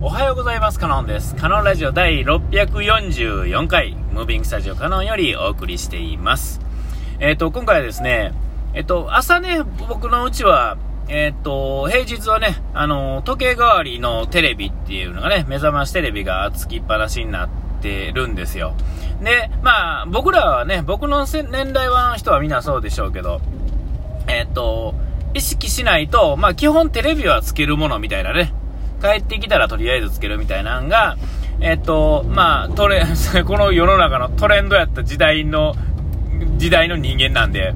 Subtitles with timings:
[0.00, 0.78] おはようございます。
[0.78, 1.34] カノンです。
[1.34, 6.60] カノンラジオ第644回、ムービングスタジオカノンよりお送りしています。
[7.18, 8.32] えっ、と、今回はですね、
[8.74, 17.48] えっ、と、朝ね、僕のうちは、えっ、と、平日はね、あの、時計代わりのテレビっていうのがね、目覚ましテレビがつきっぱなしになっ
[17.82, 18.74] てるんですよ。
[19.20, 23.40] で、まあ、僕らはね、僕の年代は人はみんなそうでしょうけど、
[24.28, 24.94] えっ、と、
[25.34, 28.54] 意識しないと、まあ、基本テレビはつけるものみたいなね、
[29.00, 31.16] 帰ってきたらとりあえずつけるみたいなのが、
[31.60, 33.04] えっと、まあ、トレ、
[33.46, 35.74] この世の中のトレンドやった時代の、
[36.56, 37.74] 時代の人間なんで、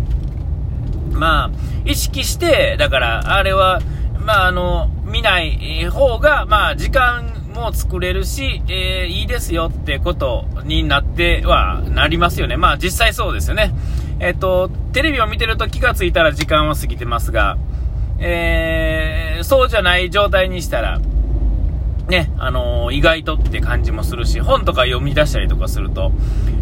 [1.13, 1.51] まあ、
[1.85, 3.81] 意識して、だから、あれは、
[4.25, 12.57] まあ、あの、見ない方が、まあ、時間も作れるし、えーいいですよってことになってはなりますよね。
[12.57, 13.73] まあ、実際そうですよね。
[14.21, 17.57] えっと、テレビを見てると気がついたら時間は過ぎてますが、
[18.21, 21.01] えーそうじゃない状態にしたら、
[22.13, 26.13] ね、あのー意外とって感じもするし、本とか読み出したりとかすると、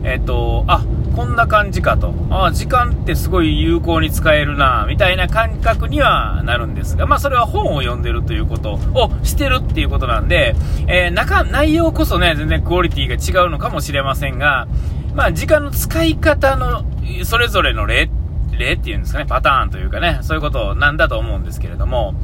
[0.04, 0.84] えっ、と、あ、
[1.16, 2.14] こんな感じかと。
[2.30, 10.54] あ、時間ってすごい有効に使えるな、みたいな感覚にはなるんですが、まあそれは本を読んでるということをしてるっていうことなんで、
[10.86, 14.68] えー中、内容こそね、全然クオリティが違うのかもしれませんが、
[15.16, 16.84] まあ時間の使い方の、
[17.24, 18.08] それぞれの例、
[18.56, 22.14] 例っていうんですかね、パターンというかね、そういうことなんだと思うんですけれども、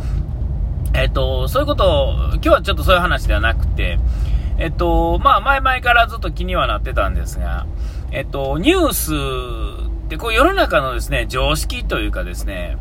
[0.97, 3.99] えっと、そういうことを、今日はちょっとそういう話ではなくて、
[4.59, 7.67] えっと、まあ、前々からずっと気にはなってたんですが、
[8.13, 9.13] えっと、ニュース
[10.07, 12.79] って、こう、世の中のですね、常識というかですね、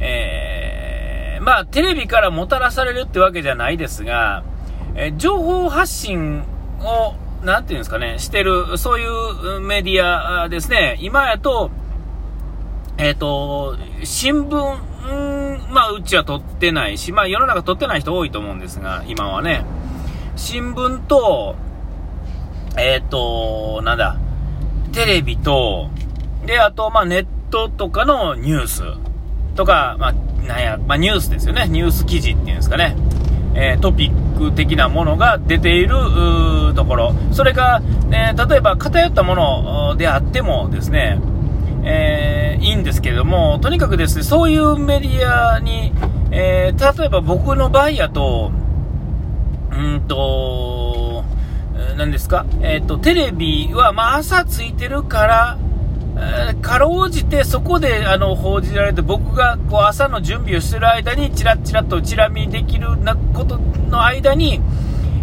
[0.00, 4.44] えー、まあ、テレビからもたらされるってわけじゃないですが、
[4.94, 6.42] え情報発信
[6.80, 11.70] を、なんていうんですかね、してる、そういうメディアですね、今やと、
[12.98, 15.35] えっ、と、新聞、うん
[15.70, 19.64] まあ、うちは撮ってないし、まあ、世の中撮ってない人多いと思うんですが、今はね。
[20.36, 21.56] 新聞と、
[22.78, 24.18] えっ、と、なんだ、
[24.92, 25.88] テレビと、
[26.44, 28.82] で、あと、まあ、ネットとかのニュース
[29.54, 30.12] とか、まあ、
[30.46, 31.66] なんや、まあ、ニュースですよね。
[31.68, 32.96] ニュース記事っていうんですかね。
[33.58, 37.14] えートピック的なものが出ているところ。
[37.32, 41.18] それが、えー例えば偏ったものであってもですね、
[41.86, 45.92] えーいいんですけれども、とにかくですね、そういうメディアに、
[46.30, 48.50] えー例えば僕の場合やと、
[49.70, 51.24] うんと、
[51.96, 55.58] 何ですか、えっ、と、テレビは、まあ、朝ついてるから、
[56.62, 64.62] かろうじてそこであの報じられて僕がこう朝の準備をしてる間にチラッチラッとチラ見できるなことの間に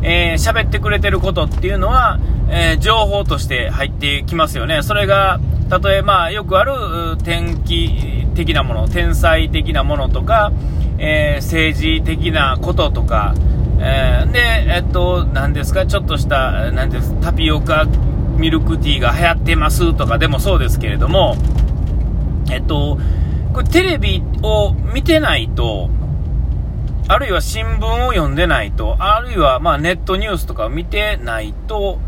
[0.04, 2.20] えー喋ってくれてることっていうのは、
[2.50, 4.84] えー情報として入ってきますよね。
[4.84, 5.40] それが、
[5.80, 10.52] 例えまあよくある天気的なもの、天才的なものとか、
[11.00, 13.34] えー政治的なこととか、
[13.80, 14.40] えーで、
[14.76, 17.86] えっと、何ですか、ちょっとした、何です、タピオカ
[18.38, 21.36] ミルクティーが流行ってますとかでもそうですけれども、
[22.52, 23.00] えっと、
[23.54, 25.90] これテレビを見てないと、
[27.08, 32.00] あるいは新聞を読んでないと、あるいはまネットニュースとかを見てないと、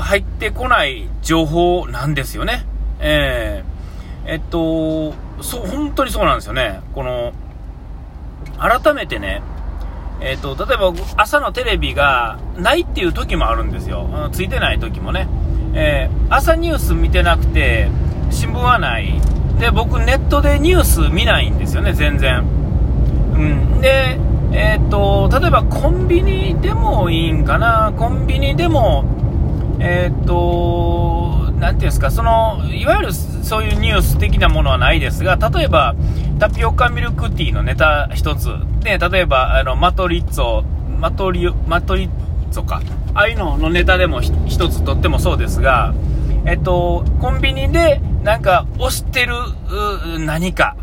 [0.00, 2.64] 入ってこない情報なんですよね。
[3.00, 3.76] えー
[4.28, 6.80] えっと、そう、本当にそうなんですよね。
[6.94, 7.32] この、
[8.58, 9.40] 改めてね、
[10.20, 14.08] えっと、例えば朝のテレビがないっていう時もあるんですよ。
[14.32, 15.28] ついてない時もね。
[15.74, 17.88] えー朝ニュース見てなくて、
[18.30, 19.20] 新聞はない。
[19.60, 22.40] で、僕ネットでニュース見ないんですよね、全然。
[22.40, 24.18] うん、で、
[24.52, 29.04] えーっと、例えばコンビニでもいいんかな、コンビニでも、
[29.78, 35.94] えーっと、なんていうんですか、その、いわゆるそういうニュース的なものはないですが、例えば、
[36.38, 38.48] タピオカミルクティーのネタ一つ、
[38.80, 40.64] で、例えば、あの、マトリッツォ、
[40.98, 42.10] マトリ、マトリッ
[42.50, 42.82] ツォか、
[43.14, 45.94] ああいうののネタでもひ一つとってもそうですが、
[46.44, 49.34] えっと、コンビニでなんか押してる
[50.20, 50.76] 何か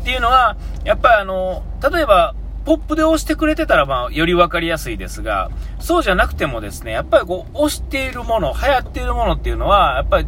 [0.00, 2.34] っていうのは、やっぱりあの、例えば、
[2.68, 5.50] ポップで押してくれてたら、まあ、より分かりやすいですが、
[5.80, 10.26] そうじゃなくてもですね、やっぱりこう、押しているもの、流行っているものっていうのは、やっぱり、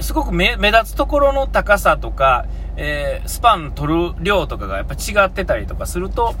[0.00, 2.44] すごく目目立つところの高さとか、
[2.76, 6.34] えースパン取る量とかがやっぱ違ってたりとかすると、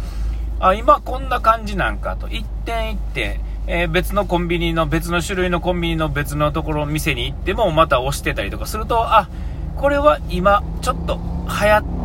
[0.60, 9.30] あ、今こんな感じなんかと、一点一点、えー別のコンビニの、別の種類のコンビニの別のところ、店に行ってもまた押してたりとかすると、あ、
[9.78, 11.18] これは今、ちょっと
[11.48, 12.03] 流行って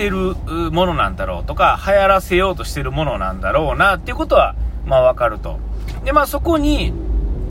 [0.00, 0.34] てる
[0.70, 4.54] ものなんだろうとか、流行らせようとしてるものなんだろうな、っていうことは、
[4.86, 5.58] まあわかると。
[6.04, 6.94] で、まあそこに、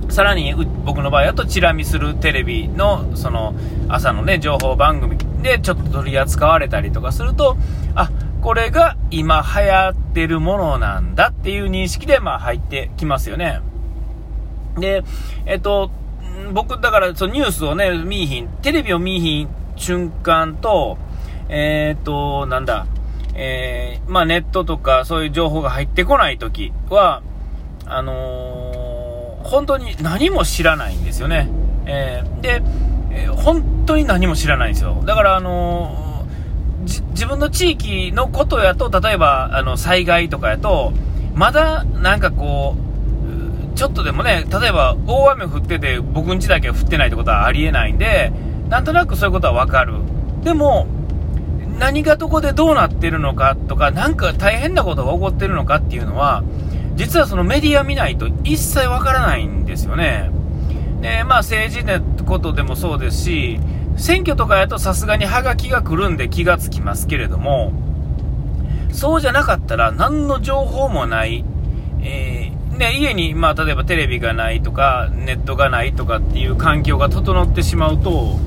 [0.09, 0.55] さらに
[0.85, 3.53] 僕の場合だとチラ見するテレビのその
[3.89, 7.57] 朝のね情報番組でちょっと取り扱われたりとかすると
[7.93, 8.09] あ
[8.41, 13.61] これが今流行ってるものなんだっていう認識で、まあ入ってきますよね。
[14.79, 15.03] で、
[15.45, 15.91] えっと、
[16.53, 20.97] 僕、だから、そのニュースをね、見いひん、テレビを見いひん瞬間と、
[21.49, 22.85] えー、っと、なんだ、
[23.33, 27.21] えー、まあネットとかそういう情報が入ってこないときは、
[27.85, 31.49] あのー、本当に何も知らないんですよね。
[31.85, 32.61] えー、で、
[33.11, 35.01] えー、本当に何も知らないんですよ。
[35.05, 36.25] だから、あの
[36.85, 40.93] 自分の地域のことやと、例えば、あの、災害とかやと、
[41.35, 48.31] まだ、なんかこう、ちょっとでもね、例えば、大雨降ってて、僕ん家だけ降ってないってことはありえないんで、
[48.69, 49.95] なんとなくそういうことはわかる。
[50.43, 50.87] でも、
[51.79, 56.43] 何がどこでどうなってるのかとか、なんか大変なことが起こってるのかっていうのは、
[56.95, 60.29] 実はそのメディア見ないと一切わからないんですよね。
[61.01, 63.59] で、まあ政治のことでもそうですし、
[63.97, 67.71] 選挙とかやとさすがにハガキが来るんで気がつきますけれども、
[68.91, 71.45] そうじゃなかったら何の情報もない、
[72.01, 78.39] えー、ね、家に、まあ、例えばテレビがないとか、ネットがないとかっていう環境が整ってしまうと、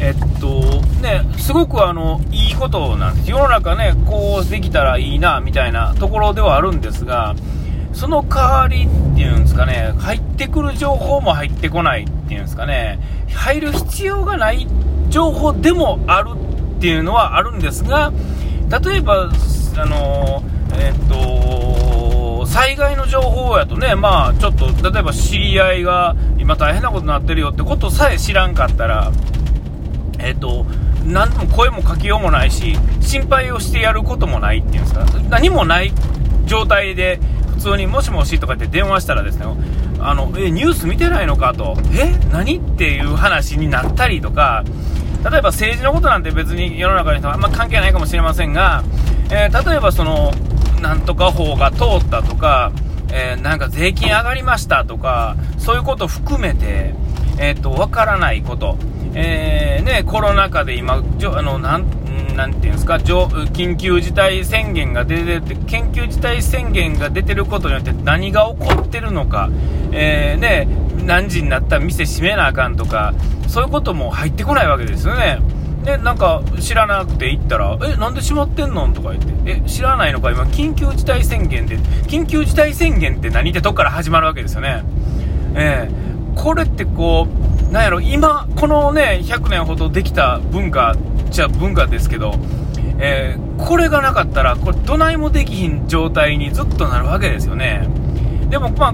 [0.00, 3.30] えっと、ね、すごくあの、いいことなんです。
[3.30, 7.34] 世の中ね、こうできたらいいな、みたいなところではあるんですが、
[7.92, 13.00] その代わりっていうんですかね、入ってくる情報も入ってこないっていうんですかね、
[13.32, 14.68] 入る必要がない
[15.08, 16.30] 情報でもある
[16.78, 18.12] っていうのはあるんですが、
[18.70, 19.30] 例えば、
[19.76, 20.42] あの、
[20.74, 29.10] えっと、災害の情報やとね、まあ、ちょっと、例えば知り合いが今大変なことになってるよってことさえ知らんかったら、
[30.18, 30.66] えっ、ー、と、
[31.06, 35.92] 何も声もかけようもないし、心配をしてやることもないっていうんですか、何もない
[36.46, 37.20] 状態で、
[37.56, 39.46] 普通にもしもしとかって電話したらですね、
[40.00, 44.64] あの、え、ニュース見てないのかと、え、何っていう話になったりとか、
[45.28, 48.84] 例えば政治のことなんて別に世の中の人はあんま関係ないかもしれませんが、
[49.30, 50.32] えー、例えばその、
[50.80, 52.72] なんとか法が通ったとか、
[53.12, 56.94] えー、なんか税金上がりましたとか、そういうこと含めて、
[57.38, 58.76] えっ、と、わからないこと。
[59.14, 61.86] えー、ね、コロナ禍で今、じょあのなん
[62.38, 69.50] なんていうんですか緊急事態宣言が出てて、緊急事態宣言が出てることによって何が起こってるのか、
[69.90, 70.68] えー、ね、
[71.04, 73.12] 何時になったら店閉めなあかんとか、
[73.48, 75.40] そういうことも入ってこないわけですよね。
[75.84, 81.76] で、なんか知らなくて行ったら、え、なんで閉まってんのとか言って、え、知らないのか、今、緊急事態宣言で、
[82.06, 84.84] 緊急事態宣言って何ってとこから始まるわけですよね。
[85.54, 87.26] えー、これってこ
[87.68, 90.96] う、なんやろ、今、このね、100年ほどできた文化
[91.30, 92.34] じゃ文化ですけど、
[93.00, 97.88] えー、これがなかったら、これ、どないもできひん状態にずっとなるわけですよね。
[98.50, 98.92] でも、まあ、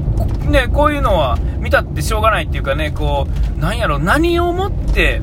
[0.48, 5.20] ね、こういうのは見たってしょうがないっていうかね、こう、なんやろ、何をもって、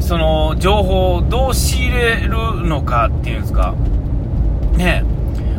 [0.00, 2.30] その、情報をどう仕入れる
[2.66, 3.74] のかっていうんですか、
[4.78, 5.04] ね、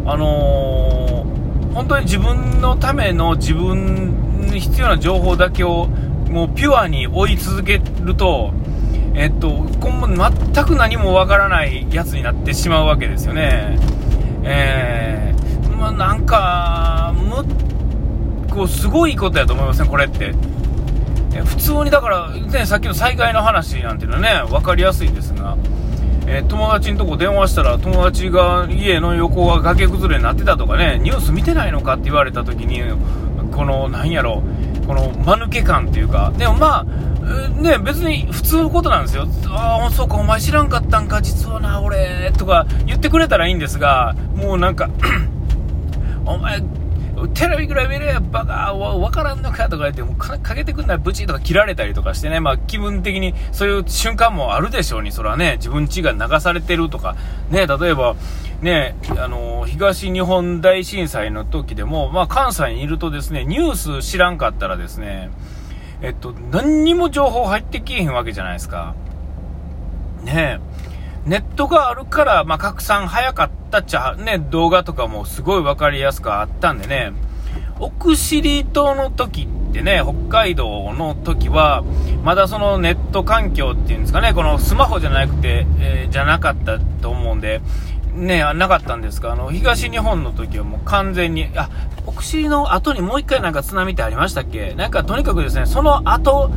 [0.07, 5.88] あのー、本当に自分のための自分に必要な情報だけを
[6.30, 8.53] もうピュアに追い続けると、
[9.13, 9.50] えっと、
[9.80, 13.77] 今後全く何もわからないやつになってしまうわけですよね。
[14.44, 17.45] えー、まあ、なんか、む
[18.53, 20.33] こうすごいことやと思いますね、これって。
[21.33, 25.57] え普通にだから、ね、さっきの災害の話なんていうのはね、分かりやすいんですが、
[26.27, 32.81] えー、友達のとこ電話したら、友達が家の横が崖崩れになってたとかね、ニュース見てないのかって言われた時に、
[33.51, 34.41] この、なんやろ、
[34.88, 36.86] この間抜け感っていうか、でもまあ、
[37.62, 39.27] ね、別に普通のことなんですよ。
[39.50, 44.89] ああ、そうか、お前知らんかったんか、実はな、俺、とか言ってくれたらいいんですが、もうなんか
[46.25, 46.62] お前、
[47.36, 57.15] テレビぐらい見れや、バカ、わからんのかとか言って、もうかけてくんない、ブチとか切られたりとかしてね、まあ気分的にそういう瞬間もあるでしょうに、それはね、自分ちが流されてるとか、
[57.50, 58.15] ね、例えば、
[58.62, 65.32] ね、あの、東日本大震災の時でも、まあ関西にいるとですね、ニュース知らんかったらですね、
[66.01, 68.96] えっと、何にも情報入ってきえへんわけじゃないですか。
[70.24, 70.60] ね
[71.25, 77.13] ネットがあるから、まあ、拡散早かったっちゃ、ね、動画とかもすごい分かりやすくあったんでね、
[77.80, 81.84] 奥尻島の時ってね、北海道の時は、
[82.24, 87.62] まだそのネット環境っていうんですかね、このスマホじゃなくて、えー、じゃなかったと思うんで、
[88.13, 91.70] ね、なかったんですが、あの、東日本の時はもう完全に、あ、
[92.06, 94.74] 奥尻の後にもう一回なんか津波ってありましたっけ？
[94.74, 96.51] なんかとにかくですね、その後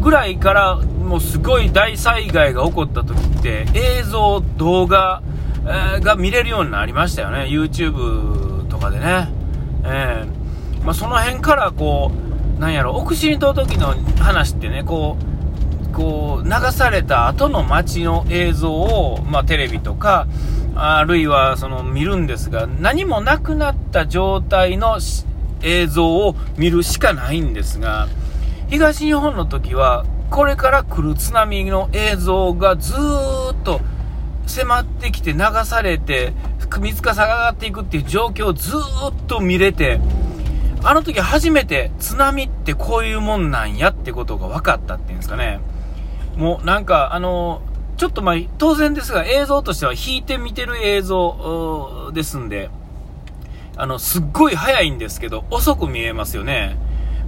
[0.00, 5.22] ぐらいからもうすごい大災害が起こった時って映像、動画、
[5.64, 7.46] えー、が見れるようになりましたよね。
[7.48, 9.28] YouTube とかでね。
[9.84, 12.12] えー、まあ、その辺からこ
[12.56, 15.16] う、なんやろ、奥尻島時の話ってね、こ
[15.90, 20.26] う、こう、流された後の街の映像を、まあ、テレビとか、
[20.74, 24.98] あるいはその見るんですが、何もなくなった状態の
[25.62, 28.08] 映像を見るしかないんですが、
[28.68, 33.80] 東日本の時は、これから来る津波の映像がずーっと
[34.46, 36.32] 迫ってきて流されて、
[36.80, 40.00] 水かさが上がっていくっていう状況をずーっと見れて、
[40.84, 45.60] あの時初めて津波ってこういうもんなんやってことが分かったっていうんですかね。
[46.36, 47.60] もうなんかあの、
[48.02, 52.68] ちょっとまあ当然ですが映像としては引いて見てる映像ですんで、
[53.76, 56.76] あの、すっごい速いんですけど、遅く見えますよね。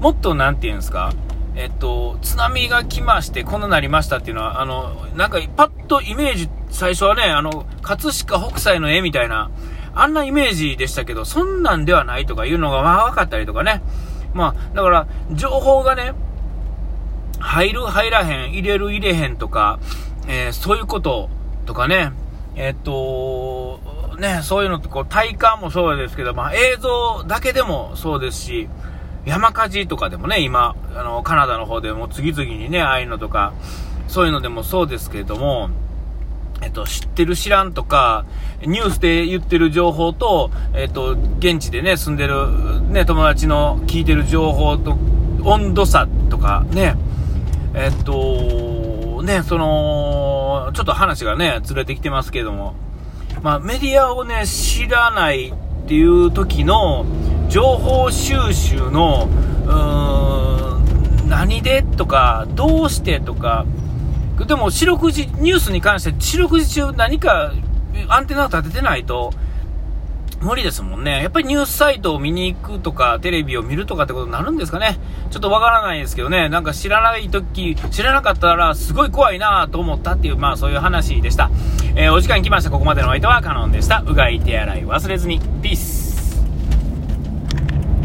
[0.00, 1.12] もっとなんて言うんですか、
[1.54, 9.52] えっと、津波が来まして、こんななりましたっていうのは、あの、なんか、パッとイメージ、最初はね、あの、葛飾北斎の絵みたいな、
[9.94, 13.80] あんなイメージでしたけど、そんなんではないとかいうのが、まあ分かったりとかね。
[14.32, 16.14] まあ、だから、情報がね、
[17.38, 19.78] 入る、入らへん、入れる、入れへんとか、
[20.26, 21.28] えー、そういうこと
[21.66, 22.12] とかね、
[22.56, 23.80] えー、っと、
[24.18, 28.68] ね、そういうのってこう体感もそうですけど、まあ、映像だけでもそうですし、
[29.26, 33.54] 山火事とかでもね、今、あの、カナダの方でも次々にね、ああいうのとか、
[34.06, 35.70] そういうのでもそうですけれども、
[36.62, 38.26] えっと、知ってる知らんとか、
[38.64, 44.96] ニュースで言ってる情報と、えっと、現地でね、住んでる、ね、友達の聞いてる情報と、
[45.42, 46.96] 温度差とかね、
[47.74, 48.73] えっと、
[49.24, 52.74] ね、その、ちょっと話がね、ずれてきてますけども、
[53.42, 55.54] まあ、メディアをね、知らないっ
[55.86, 57.04] ていう時の、
[57.48, 59.28] 情報収集の、
[61.26, 63.66] 何でとか、どうしてとか、
[64.46, 67.52] でも四六時、ニュースに関して四六時中何か
[68.08, 69.32] アンテナを立ててないと、
[70.44, 71.22] 無理ですもんね。
[71.22, 74.98] やっぱりニュースサイトを見に行くとか、テレビを見るとかってことになるんですかね。
[75.30, 76.50] ちょっとわからないですけどね。
[76.50, 81.50] なんか知らない時、知らなかったらすごい怖いなと思ったっていう、まあそういう話でした。
[81.96, 82.70] えー、お時間来ました。
[82.70, 84.04] ここまでのお相手はカノンでした。
[84.06, 85.40] うがい手洗い忘れずに。
[85.62, 86.03] ピース。